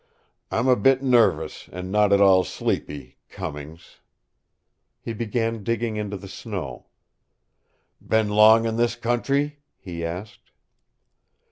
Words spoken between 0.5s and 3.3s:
a bit nervous, and not at all sleepy,